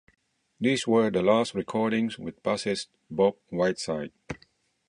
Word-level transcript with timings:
These 0.59 0.87
were 0.87 1.11
the 1.11 1.21
last 1.21 1.53
recordings 1.53 2.17
with 2.17 2.41
bassist 2.41 2.87
Bob 3.11 3.35
Whiteside. 3.51 4.11